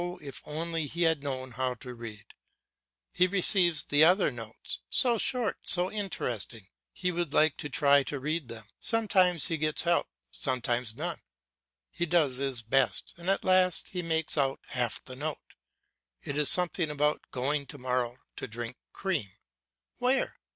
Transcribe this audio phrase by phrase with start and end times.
[0.19, 2.25] if only he had known how to read!
[3.11, 8.47] He receives other notes, so short, so interesting, he would like to try to read
[8.47, 8.63] them.
[8.79, 11.19] Sometimes he gets help, sometimes none.
[11.91, 15.53] He does his best, and at last he makes out half the note;
[16.23, 19.27] it is something about going to morrow to drink cream
[19.99, 20.39] Where?